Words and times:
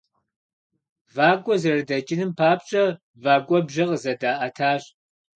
Вакӏуэ 1.15 1.55
зэрыдэкӏыным 1.61 2.31
папщӏэ 2.37 2.83
вэкӏуэбжьэ 3.23 3.83
къызэдаӏэтащ. 3.89 4.83